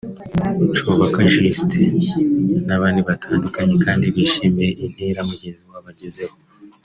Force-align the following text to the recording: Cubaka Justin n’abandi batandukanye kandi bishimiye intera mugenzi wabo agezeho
Cubaka 0.85 1.19
Justin 1.33 1.95
n’abandi 2.67 2.99
batandukanye 3.09 3.75
kandi 3.85 4.05
bishimiye 4.15 4.69
intera 4.85 5.19
mugenzi 5.29 5.63
wabo 5.69 5.89
agezeho 5.95 6.35